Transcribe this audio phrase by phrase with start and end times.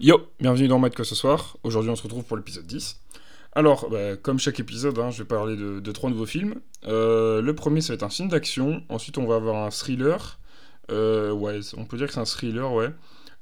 [0.00, 1.56] Yo, bienvenue dans Mad que ce soir.
[1.64, 3.00] Aujourd'hui, on se retrouve pour l'épisode 10.
[3.56, 6.54] Alors, bah, comme chaque épisode, hein, je vais parler de, trois nouveaux films.
[6.86, 8.84] Euh, le premier, ça va être un film d'action.
[8.90, 10.38] Ensuite, on va avoir un thriller.
[10.92, 12.90] Euh, ouais, on peut dire que c'est un thriller, ouais.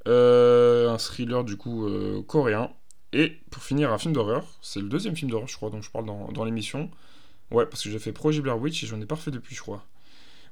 [0.08, 1.86] Euh, un thriller, du coup,
[2.26, 2.70] coréen.
[3.12, 4.46] Et pour finir, un film d'horreur.
[4.62, 6.90] C'est le deuxième film d'horreur, je crois, dont je parle dans, l'émission.
[7.50, 9.60] Ouais, parce que j'ai fait Projet Blair Witch et j'en ai pas refait depuis, je
[9.60, 9.84] crois.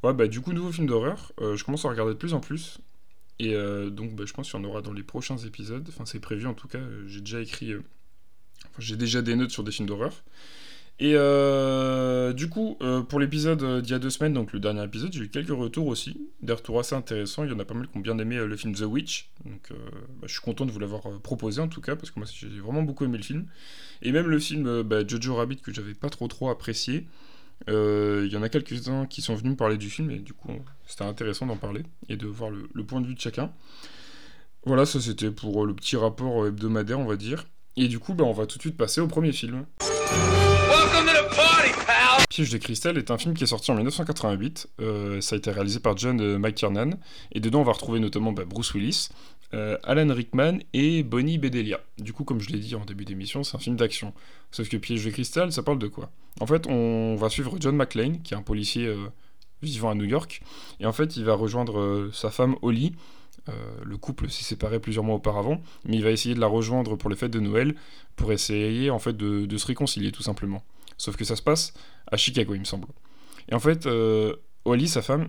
[0.03, 1.33] Ouais, bah, du coup, nouveau film d'horreur.
[1.41, 2.79] je commence à regarder de plus en plus.
[3.39, 5.85] Et euh, donc, bah, je pense qu'il y en aura dans les prochains épisodes.
[5.89, 6.79] Enfin, c'est prévu en tout cas.
[6.79, 7.73] Euh, j'ai déjà écrit.
[7.73, 7.83] Euh,
[8.67, 10.23] enfin, j'ai déjà des notes sur des films d'horreur.
[11.01, 11.15] Et
[12.35, 15.29] du coup, pour l'épisode d'il y a deux semaines, donc le dernier épisode, j'ai eu
[15.29, 16.31] quelques retours aussi.
[16.41, 17.43] Des retours assez intéressants.
[17.43, 19.29] Il y en a pas mal qui ont bien aimé le film The Witch.
[19.45, 19.73] Donc,
[20.21, 22.61] bah, je suis content de vous l'avoir proposé en tout cas, parce que moi, j'ai
[22.61, 23.47] vraiment beaucoup aimé le film.
[24.03, 27.09] Et même le film bah, Jojo Rabbit que j'avais pas trop trop apprécié.
[27.67, 30.35] Il euh, y en a quelques-uns qui sont venus me parler du film et du
[30.35, 30.51] coup
[30.87, 33.53] c'était intéressant d'en parler et de voir le, point de vue de chacun.
[34.67, 37.47] Voilà, ça c'était pour le petit rapport hebdomadaire on va dire.
[37.77, 39.65] Et du coup bah, on va tout de suite passer au premier film.
[42.35, 44.69] Piège de cristal est un film qui est sorti en 1988.
[44.81, 46.91] Euh, ça a été réalisé par John euh, McTiernan.
[47.31, 49.11] Et dedans, on va retrouver notamment bah, Bruce Willis,
[49.55, 51.81] euh, Alan Rickman et Bonnie Bedelia.
[51.99, 54.13] Du coup, comme je l'ai dit en début d'émission, c'est un film d'action.
[54.51, 56.11] Sauf que Piège de cristal, ça parle de quoi?
[56.41, 58.93] En fait, on va suivre John McClane, qui est un policier
[59.63, 60.43] vivant à New York.
[60.81, 62.93] Et en fait, il va rejoindre sa femme Holly.
[63.85, 67.09] le couple s'est séparé plusieurs mois auparavant, mais il va essayer de la rejoindre pour
[67.09, 67.75] les fêtes de Noël,
[68.17, 70.63] pour essayer en fait de se réconcilier tout simplement.
[70.97, 71.75] Sauf que ça se passe
[72.11, 72.89] à Chicago, il me semble.
[73.49, 75.29] Et en fait, euh, Oli, sa femme,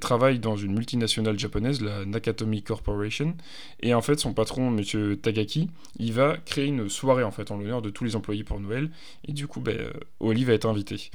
[0.00, 3.36] travaille dans une multinationale japonaise, la Nakatomi Corporation,
[3.80, 7.56] et en fait, son patron, Monsieur Tagaki, il va créer une soirée en fait en
[7.56, 8.90] l'honneur de tous les employés pour Noël,
[9.26, 11.10] et du coup, ben, Oli va être invité.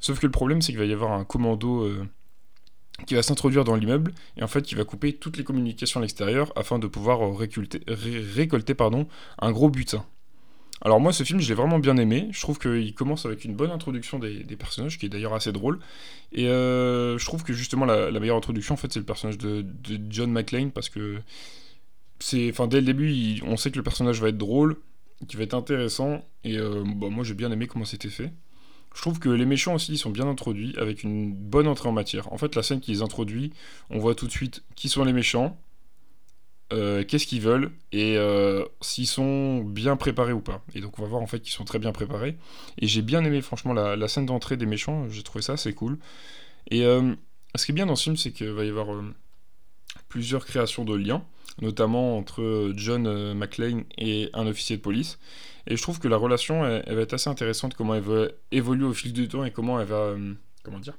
[0.00, 2.04] Sauf que le problème, c'est qu'il va y avoir un commando euh,
[3.06, 6.02] qui va s'introduire dans l'immeuble, et en fait, qui va couper toutes les communications à
[6.02, 8.76] l'extérieur afin de pouvoir euh, récolter,
[9.38, 10.04] un gros butin.
[10.82, 12.28] Alors moi, ce film, je l'ai vraiment bien aimé.
[12.32, 15.78] Je trouve qu'il commence avec une bonne introduction des, personnages, qui est d'ailleurs assez drôle.
[16.32, 19.64] Et euh, je trouve que justement la, meilleure introduction, en fait, c'est le personnage de,
[20.10, 21.18] John McClane, parce que
[22.18, 24.76] c'est, enfin, dès le début, on sait que le personnage va être drôle,
[25.28, 26.24] qu'il va être intéressant.
[26.44, 28.32] Et euh, bah, moi, j'ai bien aimé comment c'était fait.
[28.94, 31.92] Je trouve que les méchants aussi ils sont bien introduits avec une bonne entrée en
[31.92, 32.32] matière.
[32.32, 33.52] En fait, la scène qui les introduit,
[33.90, 35.58] on voit tout de suite qui sont les méchants,
[36.72, 40.64] euh, qu'est-ce qu'ils veulent et euh, s'ils sont bien préparés ou pas.
[40.74, 42.36] Et donc on va voir en fait qu'ils sont très bien préparés.
[42.78, 45.96] Et j'ai bien aimé franchement la, scène d'entrée des méchants, j'ai trouvé ça assez cool.
[46.72, 47.14] Et euh,
[47.54, 48.88] ce qui est bien dans ce film, c'est qu'il va y avoir
[50.08, 51.24] plusieurs créations de liens,
[51.62, 55.20] notamment entre John McClane et un officier de police.
[55.68, 58.84] Et je trouve que la relation, elle, va être assez intéressante, comment elle va évoluer
[58.84, 60.14] au fil du temps et comment elle va...
[60.64, 60.98] comment dire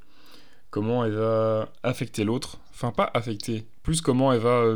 [0.70, 2.60] Comment elle va affecter l'autre.
[2.72, 4.76] Enfin, pas affecter, plus comment elle va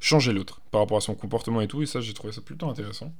[0.00, 2.68] changer l'autre par rapport à son comportement et tout, et ça j'ai trouvé ça plutôt
[2.68, 3.12] intéressant.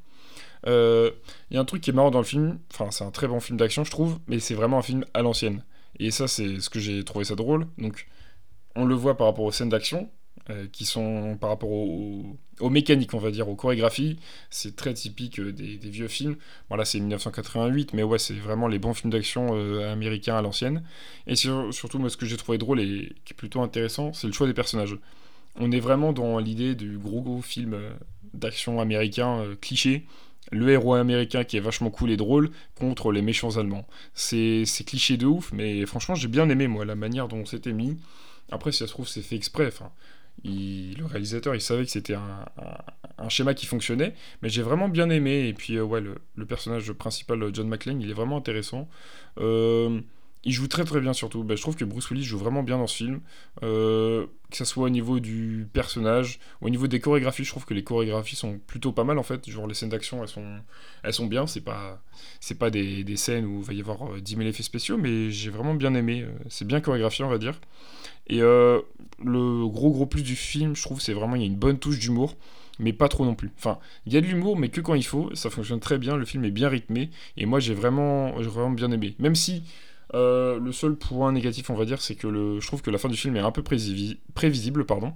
[0.66, 1.10] Il euh,
[1.50, 3.40] y a un truc qui est marrant dans le film, enfin c'est un très bon
[3.40, 5.62] film d'action je trouve, mais c'est vraiment un film à l'ancienne.
[5.98, 7.66] Et ça c'est ce que j'ai trouvé ça drôle.
[7.78, 8.06] Donc
[8.74, 10.10] on le voit par rapport aux scènes d'action,
[10.50, 12.36] euh, qui sont par rapport aux,
[12.68, 14.18] mécaniques, on va dire, aux chorégraphies.
[14.50, 16.36] C'est très typique euh, des, vieux films.
[16.68, 19.54] Bon, là, c'est 1988, mais ouais, c'est vraiment les bons films d'action
[19.90, 20.82] américains à l'ancienne.
[21.26, 24.34] Et surtout, moi, ce que j'ai trouvé drôle et qui est plutôt intéressant, c'est le
[24.34, 24.98] choix des personnages
[25.56, 27.90] on est vraiment dans l'idée du gros gros film euh,
[28.32, 30.04] d'action américain euh, cliché.
[30.52, 33.86] Le héros américain qui est vachement cool et drôle contre les méchants allemands.
[34.12, 37.96] C'est cliché de ouf, mais franchement j'ai bien aimé moi la manière dont c'était mis.
[38.50, 39.70] Après si ça se trouve c'est fait exprès.
[40.44, 45.48] Le réalisateur il savait que c'était un, schéma qui fonctionnait, mais j'ai vraiment bien aimé.
[45.48, 48.86] Et puis euh, le, personnage principal John McClane il est vraiment intéressant.
[50.44, 51.42] Il joue très très bien surtout.
[51.42, 53.20] Bah, je trouve que Bruce Willis joue vraiment bien dans ce film.
[53.62, 57.74] Euh, que ce soit au niveau du personnage, au niveau des chorégraphies, je trouve que
[57.74, 59.48] les chorégraphies sont plutôt pas mal en fait.
[59.48, 60.58] Genre les scènes d'action, elles sont,
[61.02, 61.46] elles sont bien.
[61.46, 62.00] C'est pas,
[62.58, 65.30] pas des, des, scènes où il va y avoir 10 euh, 000 effets spéciaux, mais
[65.30, 66.22] j'ai vraiment bien aimé.
[66.22, 67.58] Euh, c'est bien chorégraphié, on va dire.
[68.26, 71.56] Et le gros gros plus du film, je trouve, c'est vraiment il y a une
[71.56, 72.36] bonne touche d'humour
[72.78, 73.50] mais pas trop non plus.
[73.56, 76.16] Enfin, il y a de l'humour, mais que quand il faut, ça fonctionne très bien,
[76.16, 79.14] le film est bien rythmé, et moi j'ai vraiment, j'ai vraiment bien aimé.
[79.18, 79.62] Même si
[80.14, 82.98] euh, le seul point négatif, on va dire, c'est que le, je trouve que la
[82.98, 85.12] fin du film est un peu prévisible, pardon,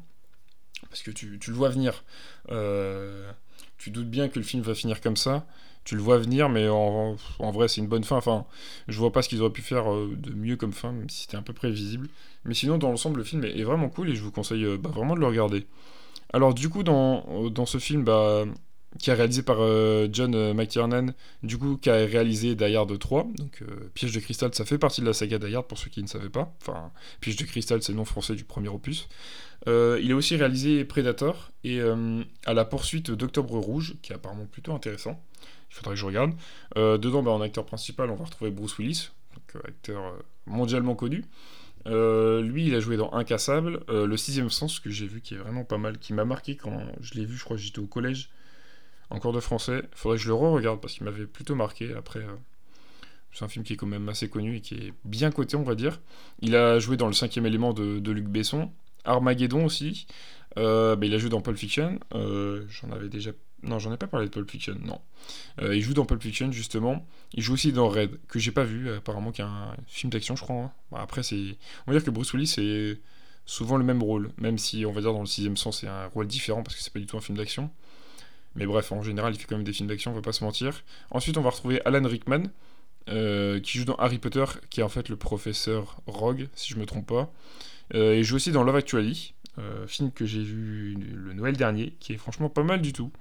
[0.90, 2.04] parce que tu, le vois venir.
[2.50, 3.30] Euh,
[3.76, 5.46] tu doutes bien que le film va finir comme ça.
[5.84, 8.16] Tu le vois venir, mais en, vrai, c'est une bonne fin.
[8.16, 8.44] Enfin,
[8.88, 11.22] je vois pas ce qu'ils auraient pu faire euh, de mieux comme fin, même si
[11.22, 12.08] c'était un peu prévisible.
[12.44, 15.14] Mais sinon, dans l'ensemble, le film est, vraiment cool et je vous conseille bah, vraiment
[15.14, 15.66] de le regarder.
[16.32, 18.44] Alors, du coup, dans, dans ce film, bah,
[18.98, 21.12] qui est réalisé par euh, John euh, McTiernan,
[21.42, 23.24] du coup, qui a réalisé Die Hard 3.
[23.36, 25.90] Donc, euh, Piège de cristal, ça fait partie de la saga Die Hard pour ceux
[25.90, 26.54] qui ne savaient pas.
[26.62, 26.90] Enfin,
[27.20, 29.08] Piège de cristal, c'est le nom français du premier opus.
[29.66, 31.80] il a aussi réalisé Predator et
[32.46, 35.22] à la poursuite d'Octobre Rouge, qui est apparemment plutôt intéressant.
[35.70, 36.32] Il faudrait que je regarde.
[36.76, 39.10] dedans, bah, en acteur principal, on va retrouver Bruce Willis,
[39.64, 40.14] acteur
[40.46, 41.24] mondialement connu.
[41.86, 45.64] lui, il a joué dans Incassable, Le Sixième Sens, que j'ai vu qui est vraiment
[45.64, 48.30] pas mal, qui m'a marqué quand je l'ai vu, je crois que j'étais au collège
[49.10, 49.82] en cours de français.
[49.92, 51.94] Faudrait que je le re-regarde parce qu'il m'avait plutôt marqué.
[51.94, 52.34] Après, euh,
[53.32, 55.62] c'est un film qui est quand même assez connu et qui est bien coté, on
[55.62, 56.00] va dire.
[56.40, 58.70] Il a joué dans Le cinquième élément de, Luc Besson.
[59.04, 60.06] Armageddon aussi.
[60.58, 61.98] Euh, bah, il a joué dans Pulp Fiction.
[62.14, 63.30] Euh, j'en avais déjà.
[63.62, 65.00] Non, j'en ai pas parlé de Pulp Fiction, non.
[65.60, 67.04] il joue dans Pulp Fiction, justement.
[67.34, 70.36] Il joue aussi dans Red, que j'ai pas vu, apparemment, qui est un film d'action,
[70.36, 70.56] je crois.
[70.56, 70.72] Hein.
[70.92, 71.56] après, c'est.
[71.86, 73.00] On va dire que Bruce Willis, c'est
[73.46, 76.06] souvent le même rôle, même si, on va dire, dans le sixième sens, c'est un
[76.06, 77.70] rôle différent parce que c'est pas du tout un film d'action.
[78.58, 80.42] Mais bref, en général, il fait quand même des films d'action, on va pas se
[80.42, 80.82] mentir.
[81.10, 82.42] Ensuite, on va retrouver Alan Rickman,
[83.08, 86.78] euh, qui joue dans Harry Potter, qui est en fait le professeur Rogue, si je
[86.78, 87.32] me trompe pas.
[87.94, 91.94] Euh, il joue aussi dans Love Actually, euh, film que j'ai vu le Noël dernier,
[92.00, 93.12] qui est franchement pas mal du tout.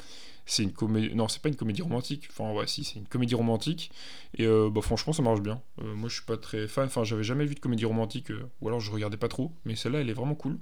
[0.48, 1.13] C'est une comédie.
[1.13, 2.28] Non, c'est pas une comédie romantique.
[2.31, 3.92] Enfin, ouais, si, c'est une comédie romantique.
[4.38, 5.62] Et bah, franchement, ça marche bien.
[5.78, 6.86] moi, je suis pas très fan.
[6.86, 8.31] Enfin, j'avais jamais vu de comédie romantique,
[8.62, 9.51] ou alors je regardais pas trop.
[9.66, 10.57] Mais celle-là, elle est vraiment cool.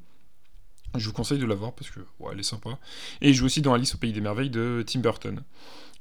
[0.98, 2.80] Je vous conseille de la voir parce que ouais, elle est sympa.
[3.22, 5.44] Et il joue aussi dans Alice au Pays des Merveilles de Tim Burton.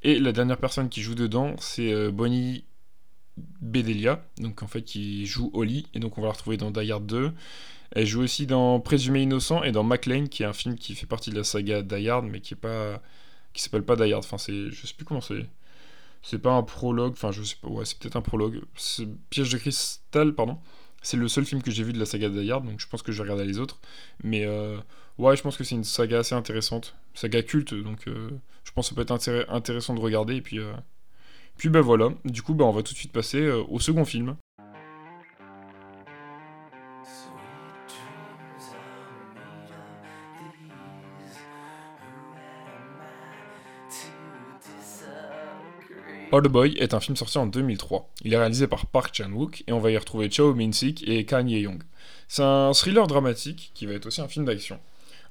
[0.03, 2.65] Et la dernière personne qui joue dedans, c'est euh, Bonnie
[3.37, 6.91] Bedelia, donc en fait qui joue Holly, et donc on va la retrouver dans Die
[6.91, 7.33] Hard 2.
[7.91, 11.05] Elle joue aussi dans Présumé Innocent et dans McLean, qui est un film qui fait
[11.05, 13.01] partie de la saga Die Hard, mais qui est pas,
[13.53, 14.23] qui s'appelle pas Die Hard.
[14.23, 15.45] Enfin, c'est, je sais plus comment c'est.
[16.21, 18.63] C'est pas un prologue, enfin je sais pas, ouais c'est peut-être un prologue.
[19.29, 20.59] Piège de cristal, pardon.
[21.05, 23.11] C'est le seul film que j'ai vu de la saga Die donc je pense que
[23.11, 23.79] je vais regarder les autres.
[24.23, 24.75] Mais euh,
[25.19, 26.95] ouais, je pense que c'est une saga assez intéressante.
[27.13, 28.31] Saga culte, donc euh,
[28.63, 30.37] je pense que ça peut être intéressant de regarder.
[30.37, 30.73] Et puis, euh,
[31.57, 34.35] puis bah voilà, du coup, bah, on va tout de suite passer au second film.
[46.35, 48.09] Old Boy est un film sorti en 2003.
[48.25, 51.49] Il est réalisé par Park Chan-wook et on va y retrouver Chao Min-sik et Kang
[51.49, 51.81] Ye-young.
[52.27, 54.77] C'est un thriller dramatique qui va être aussi un film d'action.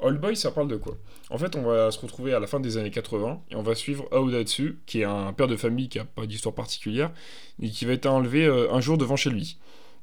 [0.01, 0.97] Old Boy, ça parle de quoi?
[1.29, 3.75] En fait, on va se retrouver à la fin des années 80 et on va
[3.75, 7.11] suivre Aodatsu, qui est un père de famille qui n'a pas d'histoire particulière,
[7.61, 9.59] et qui va être enlevé euh, un jour devant chez lui.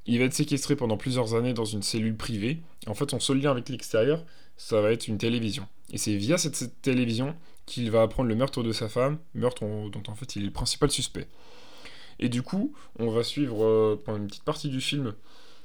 [0.05, 2.59] Il va être séquestré pendant plusieurs années dans une cellule privée.
[2.85, 4.23] En fait, son seul lien avec l'extérieur,
[4.55, 5.67] ça va être une télévision.
[5.91, 10.03] Et c'est via cette télévision qu'il va apprendre le meurtre de sa femme, meurtre dont
[10.07, 11.27] en fait il est le principal suspect.
[12.19, 15.13] Et du coup, on va suivre euh, pendant une petite partie du film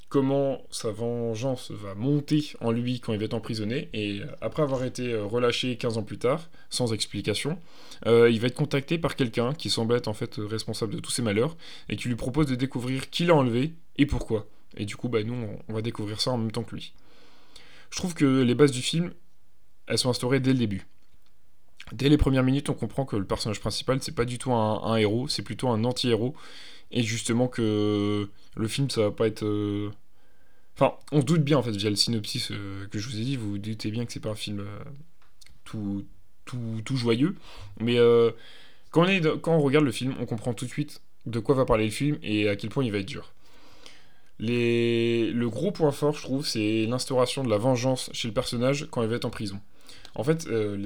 [0.09, 4.63] comment sa vengeance va monter en lui quand il va être emprisonné, et euh, après
[4.63, 7.59] avoir été euh, relâché 15 ans plus tard, sans explication,
[8.07, 11.23] il va être contacté par quelqu'un qui semble être en fait responsable de tous ses
[11.23, 11.57] malheurs,
[11.89, 14.47] et qui lui propose de découvrir qui l'a enlevé et pourquoi.
[14.77, 15.35] Et du coup, bah, nous,
[15.69, 16.93] on va découvrir ça en même temps que lui.
[17.91, 19.13] Je trouve que les bases du film,
[19.87, 20.87] elles sont instaurées dès le début.
[21.93, 24.97] Dès les premières minutes, on comprend que le personnage principal, c'est pas du tout un,
[24.97, 26.35] héros, c'est plutôt un anti-héros.
[26.91, 29.45] Et justement que le film, ça va pas être...
[29.45, 29.91] Euh,
[30.75, 33.25] enfin, on se doute bien, en fait, via le synopsis euh, que je vous ai
[33.25, 34.79] dit, vous vous doutez bien que c'est pas un film euh,
[35.65, 36.05] tout,
[36.45, 37.37] tout, tout, joyeux.
[37.81, 37.99] Mais
[38.91, 39.07] quand,
[39.47, 42.19] on regarde le film, on comprend tout de suite de quoi va parler le film
[42.23, 43.33] et à quel point il va être dur.
[44.39, 49.03] Le gros point fort, je trouve, c'est l'instauration de la vengeance chez le personnage quand
[49.03, 49.61] il va être en prison.
[50.17, 50.77] En fait, euh,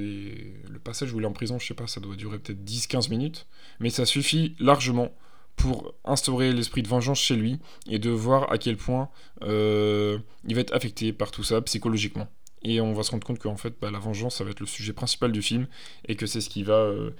[0.69, 3.11] le passage où il est en prison, je sais pas, ça doit durer peut-être 10-15
[3.11, 3.47] minutes,
[3.79, 5.13] mais ça suffit largement
[5.55, 9.09] pour instaurer l'esprit de vengeance chez lui et de voir à quel point
[9.43, 10.19] euh,
[10.49, 12.27] il va être affecté par tout ça psychologiquement.
[12.63, 14.67] Et on va se rendre compte qu'en fait, bah, la vengeance, ça va être le
[14.67, 15.69] sujet principal du film
[16.09, 17.11] et que c'est ce qui va euh,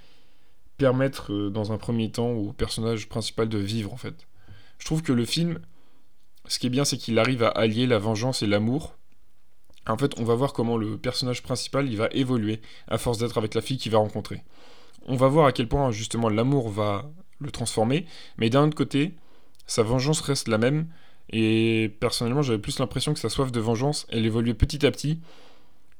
[0.77, 4.27] permettre, dans un premier temps, au personnage principal de vivre en fait.
[4.79, 5.59] Je trouve que le film,
[6.45, 8.97] ce qui est bien, c'est qu'il arrive à allier la vengeance et l'amour
[9.87, 13.37] en fait, on va voir comment le personnage principal il va évoluer à force d'être
[13.37, 14.43] avec la fille qu'il va rencontrer.
[15.07, 17.09] On va voir à quel point justement l'amour va
[17.39, 18.05] le transformer,
[18.37, 19.13] mais d'un autre côté,
[19.65, 20.87] sa vengeance reste la même.
[21.33, 25.19] Et personnellement, j'avais plus l'impression que sa soif de vengeance, elle évoluait petit à petit.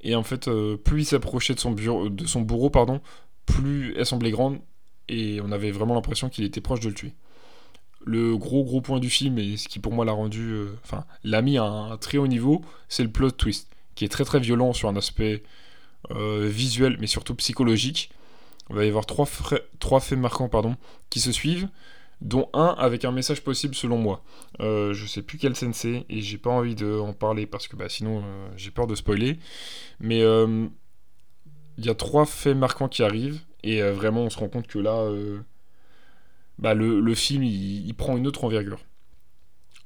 [0.01, 3.01] Et en fait, euh, plus il s'approchait de son, bureau, de son bourreau, pardon,
[3.45, 4.59] plus elle semblait grande.
[5.09, 7.13] Et on avait vraiment l'impression qu'il était proche de le tuer.
[8.03, 11.05] Le gros gros point du film, et ce qui pour moi l'a rendu, euh, enfin,
[11.23, 14.39] l'a mis à un très haut niveau, c'est le plot twist qui est très très
[14.39, 15.43] violent sur un aspect
[16.09, 18.11] euh, visuel, mais surtout psychologique.
[18.69, 19.27] Il va y avoir trois,
[19.79, 20.75] trois faits marquants pardon,
[21.09, 21.67] qui se suivent,
[22.21, 24.23] dont un avec un message possible selon moi.
[24.61, 27.89] Euh, je sais plus scène c'est, et j'ai pas envie d'en parler parce que bah,
[27.89, 29.39] sinon euh, j'ai peur de spoiler.
[29.99, 30.21] Mais
[31.77, 34.79] il y a trois faits marquants qui arrivent, Et vraiment, on se rend compte que
[34.79, 35.09] là,
[36.57, 38.79] bah, le, film, il, prend une autre envergure.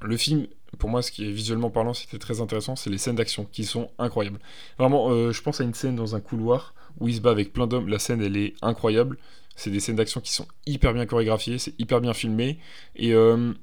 [0.02, 3.16] Le film, pour moi, ce qui est visuellement parlant, c'était très intéressant, c'est les scènes
[3.16, 4.40] d'action qui sont incroyables.
[4.78, 7.54] Vraiment, euh, je pense à une scène dans un couloir où il se bat avec
[7.54, 7.88] plein d'hommes.
[7.88, 9.18] La scène, elle est incroyable.
[9.56, 12.60] C'est des scènes d'action qui sont hyper bien chorégraphiées, c'est hyper bien filmé.
[12.96, 13.54] Et euh,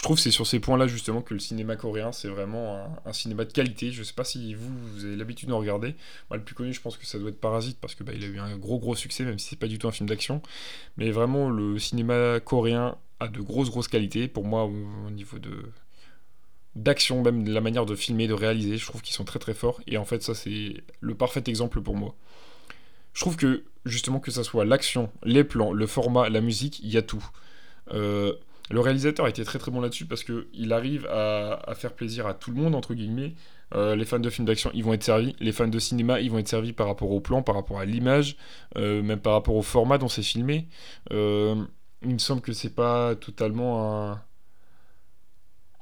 [0.00, 3.12] je trouve que c'est sur ces points-là, justement, que le cinéma coréen, c'est vraiment un,
[3.12, 3.90] cinéma de qualité.
[3.90, 5.94] Je sais pas si vous, vous avez l'habitude d'en regarder.
[6.30, 8.24] Moi, le plus connu, je pense que ça doit être Parasite, parce que bah, il
[8.24, 10.40] a eu un gros, gros succès, même si c'est pas du tout un film d'action.
[10.96, 14.26] Mais vraiment, le cinéma coréen a de grosses, grosses qualités.
[14.26, 15.50] Pour moi, au niveau de
[16.76, 18.78] d'action, même la manière de filmer, de réaliser.
[18.78, 19.80] Je trouve qu'ils sont très très forts.
[19.86, 22.14] Et en fait, ça, c'est le parfait exemple pour moi.
[23.12, 26.90] Je trouve que, justement, que ça soit l'action, les plans, le format, la musique, il
[26.90, 27.24] y a tout.
[27.92, 28.34] Euh,
[28.70, 32.34] le réalisateur a été très très bon là-dessus parce qu'il arrive à, faire plaisir à
[32.34, 33.34] tout le monde, entre guillemets.
[33.74, 35.34] Euh, les fans de films d'action, ils vont être servis.
[35.40, 37.84] Les fans de cinéma, ils vont être servis par rapport au plan, par rapport à
[37.84, 38.36] l'image,
[38.76, 40.68] euh, même par rapport au format dont c'est filmé.
[41.10, 41.16] il
[42.14, 44.22] me semble que c'est pas totalement un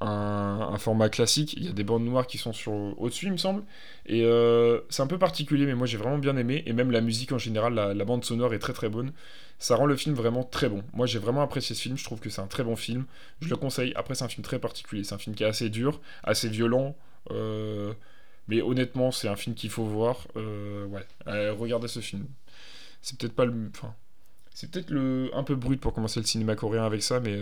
[0.01, 1.53] un, format classique.
[1.53, 3.63] Il y a des bandes noires qui sont sur au-dessus, il me semble.
[4.05, 6.63] Et euh, c'est un peu particulier, mais moi j'ai vraiment bien aimé.
[6.65, 9.11] Et même la musique en général, la, bande sonore est très très bonne.
[9.59, 10.83] Ça rend le film vraiment très bon.
[10.93, 11.97] Moi j'ai vraiment apprécié ce film.
[11.97, 13.05] Je trouve que c'est un très bon film.
[13.41, 13.93] Je le conseille.
[13.95, 15.03] Après, c'est un film très particulier.
[15.03, 16.95] C'est un film qui est assez dur, assez violent.
[17.31, 17.93] Euh,
[18.47, 20.27] mais honnêtement, c'est un film qu'il faut voir.
[20.37, 22.25] Euh, ouais, regardez ce film.
[23.01, 23.71] C'est peut-être pas le.
[24.53, 27.39] C'est peut-être le un peu brut pour commencer le cinéma coréen avec ça, mais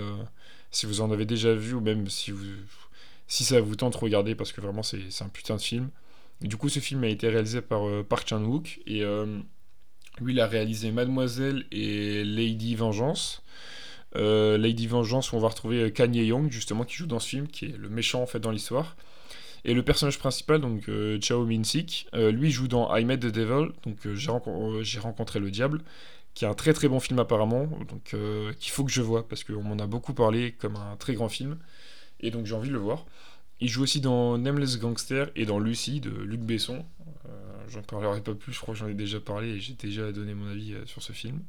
[0.71, 2.45] si vous en avez déjà vu ou même si, vous,
[3.27, 5.89] si ça vous tente, regardez parce que vraiment c'est un putain de film.
[6.41, 9.39] du coup, ce film a été réalisé par euh, Park Chan-wook et euh,
[10.19, 13.43] lui, il a réalisé Mademoiselle et Lady Vengeance.
[14.15, 17.47] Euh, Lady Vengeance, où on va retrouver Kanye Young, justement, qui joue dans ce film,
[17.47, 18.95] qui est le méchant en fait dans l'histoire.
[19.65, 23.97] Et le personnage principal, donc Chao Min-sik, lui joue dans I Met the Devil, donc
[24.81, 25.81] j'ai rencontré le diable
[26.37, 29.27] qui est un très très bon film apparemment, donc euh, qu'il faut que je vois
[29.27, 31.57] parce qu'on m'en a beaucoup parlé comme un très grand film,
[32.19, 33.07] et donc j'ai envie de le voir.
[33.59, 36.85] Il joue aussi dans Nameless Gangster et dans Lucy de Luc Besson.
[37.25, 37.29] Euh,
[37.69, 40.35] j'en parlerai pas plus, je crois que j'en ai déjà parlé et j'ai déjà donné
[40.35, 41.39] mon avis euh, sur ce film.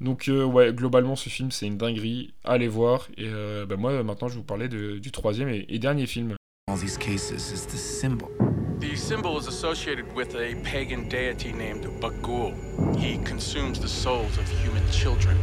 [0.00, 3.08] Donc ouais, globalement ce film c'est une dinguerie, allez voir.
[3.16, 3.28] Et
[3.68, 6.36] bah, moi maintenant je vais vous parler du troisième et, dernier film.
[8.80, 9.38] The symbol.
[9.38, 12.54] Is associated with a pagan deity named Bagul.
[12.96, 15.36] He consumes the souls of human children.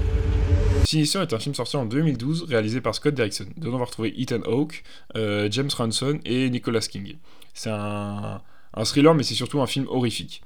[0.86, 3.48] Sinister est un film sorti en 2012 réalisé par Scott Derrickson.
[3.58, 4.84] Dedans on va retrouver Ethan Hawke,
[5.16, 7.16] euh, James Ranson et Nicholas King.
[7.54, 8.42] C'est un
[8.86, 10.42] thriller mais c'est surtout un film horrifique.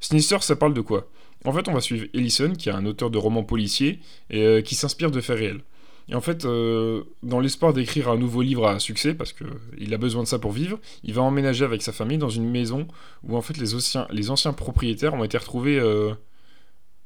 [0.00, 1.08] Sinister ça parle de quoi?
[1.44, 4.00] En fait on va suivre Ellison qui est un auteur de romans policiers
[4.30, 5.60] et euh, qui s'inspire de faits réels.
[6.08, 9.98] Et en fait, euh, dans l'espoir d'écrire un nouveau livre à succès, parce qu'il a
[9.98, 12.86] besoin de ça pour vivre, il va emménager avec sa famille dans une maison
[13.22, 16.12] où en fait les anciens, propriétaires ont été retrouvés euh,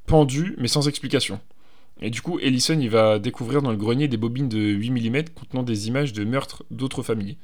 [0.07, 1.41] pendus, mais sans explication.
[2.01, 5.63] Et du coup, Ellison, va découvrir dans le grenier des bobines de 8 mm contenant
[5.63, 7.37] des images de meurtres d'autres familles.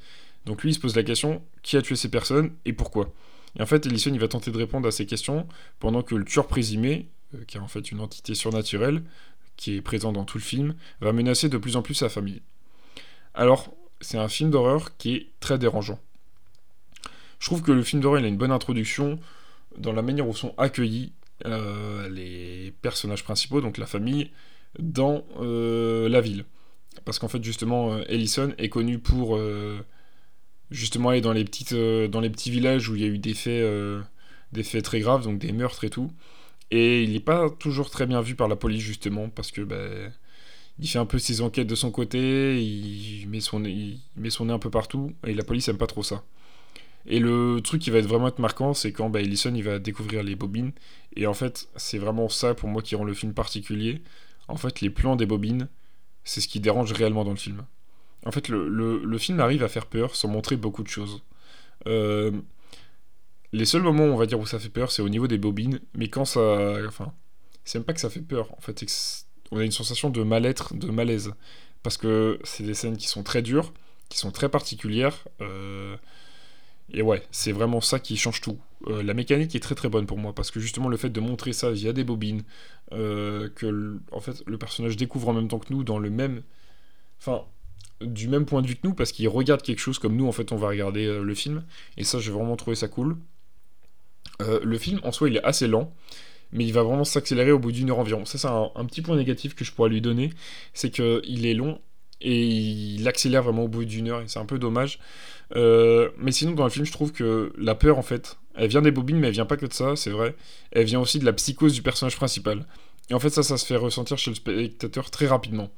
[0.45, 3.13] Donc lui, il se pose la question, qui a tué ces personnes et pourquoi?
[3.57, 5.47] Et en fait, Ellison, va tenter de répondre à ces questions
[5.79, 9.03] pendant que le tueur présumé, euh, qui est en fait une entité surnaturelle,
[9.57, 12.41] qui est présent dans tout le film, va menacer de plus en plus sa famille.
[13.33, 15.99] Alors, c'est un film d'horreur qui est très dérangeant.
[17.39, 19.19] Je trouve que le film d'horreur a une bonne introduction
[19.77, 21.11] dans la manière où sont accueillis
[21.45, 24.31] euh, les personnages principaux, donc la famille,
[24.79, 26.45] dans euh, la ville.
[27.03, 29.39] Parce qu'en fait, justement, euh, Ellison est connu pour
[30.71, 31.43] justement aller dans les,
[32.07, 33.65] dans les petits villages où il y a eu des faits,
[34.51, 36.11] des faits très graves, donc des meurtres et tout.
[36.71, 40.11] Et il n'est pas toujours très bien vu par la police, justement, parce que bah,
[40.79, 43.99] il fait un peu ses enquêtes de son côté, il met son, nez
[44.49, 46.23] un peu partout, et la police aime pas trop ça.
[47.07, 49.77] Et le truc qui va être vraiment être marquant, c'est quand bah, Ellison il va
[49.79, 50.71] découvrir les bobines,
[51.15, 54.01] et en fait, c'est vraiment ça pour moi qui rend le film particulier.
[54.47, 55.67] En fait, les plans des bobines,
[56.23, 57.63] c'est ce qui dérange réellement dans le film.
[58.25, 61.21] En fait, le, le film arrive à faire peur sans montrer beaucoup de choses.
[61.87, 62.31] Euh,
[63.55, 65.79] les seuls moments, on va dire, où ça fait peur, c'est au niveau des bobines.
[65.95, 66.77] Mais quand ça.
[66.87, 67.13] Enfin,
[67.63, 68.53] c'est même pas que ça fait peur.
[68.57, 68.85] En fait,
[69.51, 71.33] on a une sensation de mal-être, de malaise.
[71.83, 73.73] Parce que c'est des scènes qui sont très dures,
[74.09, 75.25] qui sont très particulières.
[75.41, 75.95] Euh,
[76.91, 78.59] et ouais, c'est vraiment ça qui change tout.
[78.87, 81.19] Euh, la mécanique est très très bonne pour moi, parce que justement le fait de
[81.19, 82.43] montrer ça via des bobines,
[82.91, 86.43] euh, que en fait le personnage découvre en même temps que nous dans le même,
[87.19, 87.43] enfin
[88.01, 90.31] du même point de vue que nous, parce qu'il regarde quelque chose comme nous en
[90.31, 91.63] fait on va regarder le film.
[91.97, 93.17] Et ça j'ai vraiment trouvé ça cool.
[94.41, 95.93] Euh, le film en soi il est assez lent,
[96.51, 98.25] mais il va vraiment s'accélérer au bout d'une heure environ.
[98.25, 100.31] Ça c'est un, petit point négatif que je pourrais lui donner,
[100.73, 101.79] c'est qu'il est long
[102.21, 104.99] et il accélère vraiment au bout d'une heure et c'est un peu dommage.
[105.55, 108.81] Euh, mais sinon dans le film je trouve que la peur en fait, elle vient
[108.81, 110.35] des bobines mais elle vient pas que de ça, c'est vrai.
[110.71, 112.65] Elle vient aussi de la psychose du personnage principal.
[113.09, 115.69] Et en fait, ça, ça se fait ressentir chez le spectateur très rapidement.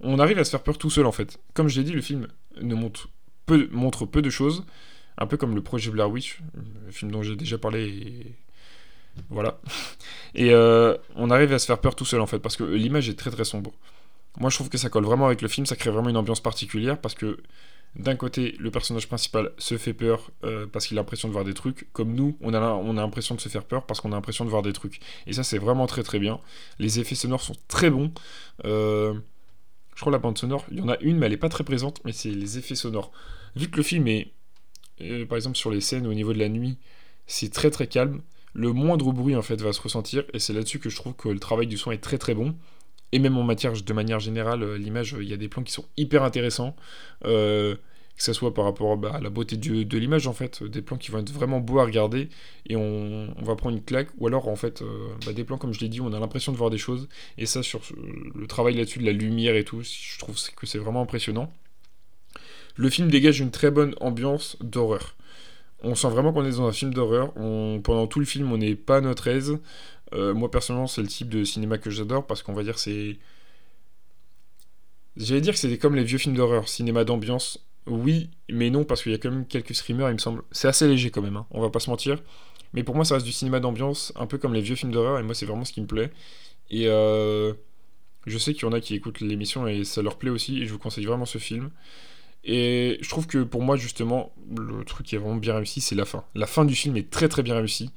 [0.00, 1.38] On arrive à se faire peur tout seul, en fait.
[1.54, 2.28] Comme je l'ai dit, le film
[2.60, 3.08] ne montre
[3.46, 4.64] peu, montre peu de choses,
[5.18, 6.40] un peu comme le projet Blair Witch,
[6.92, 7.88] film dont j'ai déjà parlé.
[7.88, 8.34] Et...
[9.28, 9.60] Voilà.
[10.34, 13.08] Et euh, on arrive à se faire peur tout seul, en fait, parce que l'image
[13.08, 13.72] est très très sombre.
[14.38, 16.40] Moi, je trouve que ça colle vraiment avec le film, ça crée vraiment une ambiance
[16.40, 17.38] particulière, parce que
[17.96, 21.44] d'un côté, le personnage principal se fait peur euh, parce qu'il a l'impression de voir
[21.44, 24.12] des trucs, comme nous, on a, on a l'impression de se faire peur parce qu'on
[24.12, 25.00] a l'impression de voir des trucs.
[25.26, 26.38] Et ça, c'est vraiment très très bien.
[26.78, 28.12] Les effets sonores sont très bons.
[28.64, 29.14] Euh,
[29.96, 31.64] je crois la bande sonore, il y en a une, mais elle n'est pas très
[31.64, 33.10] présente, mais c'est les effets sonores.
[33.56, 34.32] Vu que le film est,
[35.28, 36.78] par exemple, sur les scènes au niveau de la nuit,
[37.26, 38.22] c'est très très calme.
[38.52, 41.28] Le moindre bruit en fait va se ressentir, et c'est là-dessus que je trouve que
[41.28, 42.56] le travail du son est très très bon
[43.12, 45.72] et même en matière de manière générale, euh, l'image, il y a des plans qui
[45.72, 46.76] sont hyper intéressants.
[47.24, 47.76] Euh,
[48.16, 50.98] que ce soit par rapport bah, à la beauté de l'image en fait, des plans
[50.98, 52.28] qui vont être vraiment beaux à regarder
[52.68, 55.72] et on, va prendre une claque, ou alors en fait euh, bah, des plans comme
[55.72, 57.80] je l'ai dit, on a l'impression de voir des choses, et ça sur
[58.34, 61.50] le travail là-dessus de la lumière et tout, je trouve que c'est vraiment impressionnant.
[62.80, 65.14] Le film dégage une très bonne ambiance d'horreur.
[65.82, 68.74] On sent vraiment qu'on est dans un film d'horreur, pendant tout le film on n'est
[68.74, 69.58] pas à notre aise,
[70.14, 73.18] euh, moi personnellement, c'est le type de cinéma que j'adore parce qu'on va dire c'est.
[75.18, 77.66] J'allais dire que c'était comme les vieux films d'horreur, cinéma d'ambiance.
[77.86, 80.42] Oui, mais non, parce qu'il y a quand même quelques screamers, il me semble.
[80.50, 82.22] C'est assez léger quand même, hein, on va pas se mentir.
[82.72, 85.18] Mais pour moi, ça reste du cinéma d'ambiance, un peu comme les vieux films d'horreur,
[85.18, 86.10] et moi, c'est vraiment ce qui me plaît.
[86.70, 87.52] Et euh,
[88.26, 90.66] je sais qu'il y en a qui écoutent l'émission et ça leur plaît aussi, et
[90.66, 91.70] je vous conseille vraiment ce film.
[92.44, 95.94] Et je trouve que pour moi, justement, le truc qui est vraiment bien réussi, c'est
[95.94, 96.24] la fin.
[96.34, 97.90] La fin du film est très très bien réussie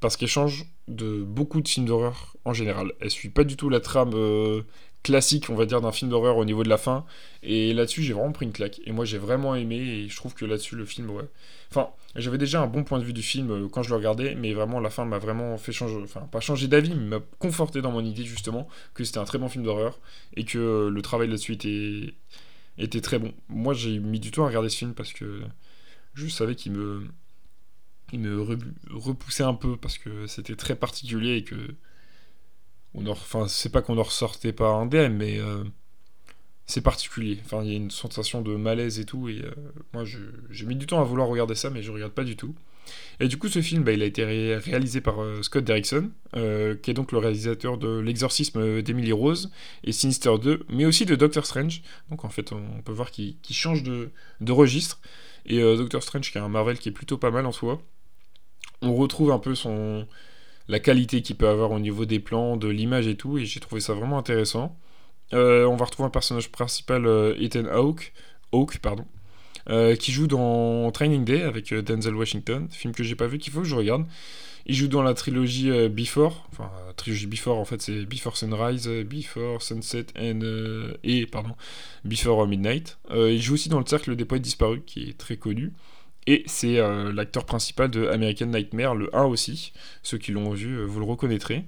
[0.00, 2.92] parce qu'elle change de beaucoup de films d'horreur en général.
[3.00, 4.62] Elle suit pas du tout la trame euh,
[5.02, 7.04] classique, on va dire, d'un film d'horreur au niveau de la fin.
[7.42, 8.80] Et là-dessus, j'ai vraiment pris une claque.
[8.84, 9.76] Et moi, j'ai vraiment aimé.
[9.76, 11.24] Et je trouve que là-dessus, le film, ouais.
[11.70, 14.34] Enfin, j'avais déjà un bon point de vue du film euh, quand je le regardais,
[14.34, 15.96] mais vraiment, la fin m'a vraiment fait changer.
[16.02, 19.38] Enfin, pas changer d'avis, mais m'a conforté dans mon idée, justement, que c'était un très
[19.38, 19.98] bon film d'horreur.
[20.36, 22.14] Et que euh, le travail là-dessus était...
[22.78, 23.32] était très bon.
[23.48, 25.42] Moi, j'ai mis du temps à regarder ce film parce que
[26.14, 27.06] je savais qu'il me
[28.12, 28.42] il me
[28.92, 31.56] repoussait un peu parce que c'était très particulier et que.
[32.94, 35.62] On enfin, c'est pas qu'on ne ressortait pas indemne, mais euh,
[36.66, 37.38] c'est particulier.
[37.44, 39.52] Enfin, il y a une sensation de malaise et tout, et euh,
[39.92, 42.54] moi j'ai mis du temps à vouloir regarder ça, mais je regarde pas du tout.
[43.20, 46.90] Et du coup, ce film, bah, il a été réalisé par euh, Scott Derrickson, qui
[46.90, 49.50] est donc le réalisateur de L'exorcisme d'Emily Rose
[49.84, 51.82] et Sinister 2, mais aussi de Doctor Strange.
[52.10, 54.10] Donc en fait, on peut voir qu'il change de,
[54.48, 55.00] registre.
[55.46, 57.82] Et Doctor Strange, qui est un Marvel qui est plutôt pas mal en soi
[58.82, 60.06] on retrouve un peu son
[60.68, 63.58] la qualité qu'il peut avoir au niveau des plans, de l'image et tout, et j'ai
[63.58, 64.78] trouvé ça vraiment intéressant.
[65.32, 68.12] Euh, on va retrouver un personnage principal, euh, Ethan Hawke,
[68.52, 69.04] Hawke pardon,
[69.70, 73.52] euh, qui joue dans Training Day avec Denzel Washington, film que j'ai pas vu, qu'il
[73.52, 74.04] faut que je regarde.
[74.66, 79.62] Il joue dans la trilogie Before, enfin trilogie Before en fait c'est Before Sunrise, Before
[79.62, 80.40] Sunset and,
[81.02, 81.56] et pardon
[82.04, 82.98] Before Midnight.
[83.10, 85.72] il joue aussi dans le Cercle des Poètes Disparus qui est très connu.
[86.26, 89.72] Et c'est euh, l'acteur principal de American Nightmare, le 1 aussi.
[90.02, 91.64] Ceux qui l'ont vu, euh, vous le reconnaîtrez.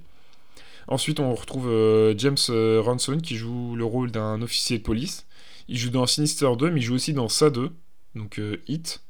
[0.87, 2.37] Ensuite, on retrouve euh, James
[2.81, 5.25] Ranson qui joue le rôle d'un officier de police.
[5.67, 7.71] Il joue dans Sinister 2, mais il joue aussi dans Sa 2,
[8.15, 9.01] donc Hit,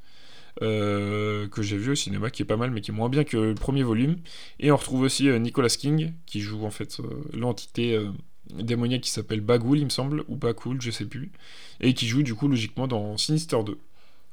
[0.59, 3.37] que j'ai vu au cinéma, qui est pas mal, mais qui est moins bien que
[3.37, 4.17] le premier volume.
[4.59, 6.97] Et on retrouve aussi Nicolas King, qui joue en fait
[7.33, 7.99] l'entité
[8.51, 11.31] démoniaque qui s'appelle Bagoul, il me semble, ou Bakoul, je sais plus,
[11.79, 13.77] et qui joue du coup logiquement dans Sinister 2.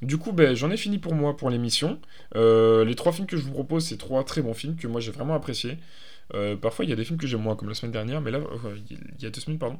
[0.02, 2.00] Du coup, ben, j'en ai fini pour moi pour l'émission.
[2.34, 5.00] Euh, les trois films que je vous propose, c'est trois très bons films que moi
[5.00, 5.76] j'ai vraiment appréciés.
[6.34, 8.30] Euh, parfois, il y a des films que j'aime moins, comme la semaine dernière, mais
[8.30, 8.40] là,
[8.90, 9.78] il y a deux semaines, pardon.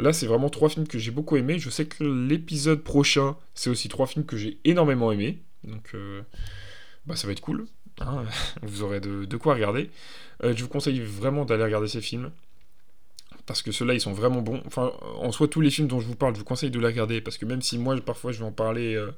[0.00, 1.58] Là, c'est vraiment trois films que j'ai beaucoup aimés.
[1.58, 5.42] Je sais que l'épisode prochain, c'est aussi trois films que j'ai énormément aimés.
[5.64, 6.22] Donc, euh,
[7.06, 7.66] bah, ça va être cool.
[8.00, 8.24] Hein.
[8.62, 9.90] vous aurez de, quoi regarder.
[10.42, 12.30] je vous conseille vraiment d'aller regarder ces films
[13.46, 14.62] parce que ceux-là ils sont vraiment bons.
[14.64, 16.86] Enfin, en soi, tous les films dont je vous parle, je vous conseille de les
[16.86, 19.10] regarder parce que même si moi parfois je vais en parler euh,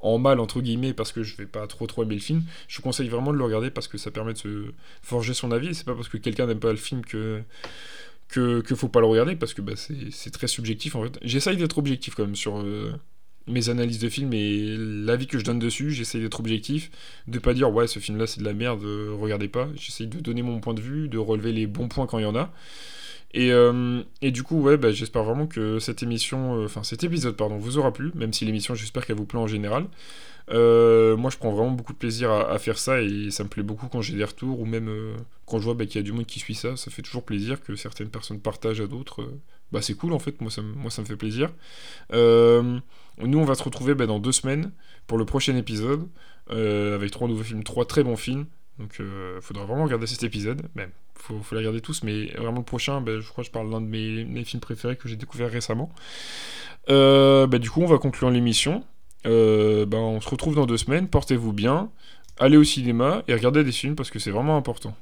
[0.00, 2.78] en mal entre guillemets parce que je vais pas trop trop aimer le film, je
[2.78, 4.64] vous conseille vraiment de le regarder parce que ça permet de se
[5.02, 5.72] forger son avis.
[5.72, 7.42] C'est pas parce que quelqu'un n'aime pas le film que
[8.28, 11.18] que, que faut pas le regarder parce que bah, c'est très subjectif en fait.
[11.22, 12.92] J'essaye d'être objectif quand même sur euh,
[13.46, 15.90] mes analyses de films et l'avis que je donne dessus.
[15.90, 16.90] J'essaye d'être objectif,
[17.28, 19.68] de pas dire ouais ce film là c'est de la merde, euh, regardez pas.
[19.76, 22.26] J'essaye de donner mon point de vue, de relever les bons points quand il y
[22.26, 22.52] en a.
[23.32, 27.04] Et, euh, et, du coup, ouais, bah, j'espère vraiment que cette émission, euh, enfin cet
[27.04, 29.86] épisode, pardon, vous aura plu, même si l'émission, j'espère qu'elle vous plaît en général.
[30.50, 33.64] Euh, moi, je prends vraiment beaucoup de plaisir à, faire ça et ça me plaît
[33.64, 34.88] beaucoup quand j'ai des retours ou même
[35.44, 36.76] quand je vois bah, qu'il y a du monde qui suit ça.
[36.76, 39.28] Ça fait toujours plaisir que certaines personnes partagent à d'autres.
[39.72, 41.50] bah, c'est cool en fait, moi ça, moi ça me fait plaisir.
[42.12, 44.72] nous, on va se retrouver bah, dans deux semaines
[45.08, 46.06] pour le prochain épisode
[46.48, 48.46] avec trois nouveaux films, trois très bons films.
[48.78, 52.58] Donc, il faudra vraiment regarder cet épisode, même faut, faut les regarder tous, mais vraiment
[52.58, 55.16] le prochain, bah, je crois que je parle d'un de mes, films préférés que j'ai
[55.16, 55.90] découvert récemment.
[56.88, 58.84] Euh, bah, du coup, on va conclure l'émission.
[59.26, 61.08] Euh, bah, on se retrouve dans deux semaines.
[61.08, 61.90] Portez-vous bien.
[62.38, 64.94] Allez au cinéma et regardez des films parce que c'est vraiment important.